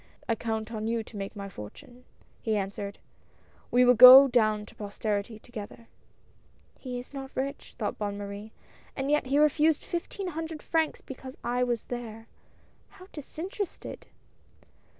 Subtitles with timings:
[0.27, 2.05] "I count on you to make my fortune,"
[2.41, 2.97] he answered.
[3.69, 5.87] "We will go down to posterity together.""
[6.79, 8.51] He is not rich," thought Bonne Marie,"
[8.97, 12.25] and yet he refused fifteen hundred francs because I was there.
[12.89, 14.07] How disinterested